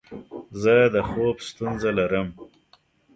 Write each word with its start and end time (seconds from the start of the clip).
زه 0.61 0.75
د 0.93 0.95
خوب 1.09 1.35
ستونزه 1.49 1.89
لرم. 1.99 2.27